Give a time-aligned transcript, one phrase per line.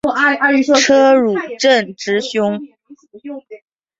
[0.79, 2.59] 车汝震之兄。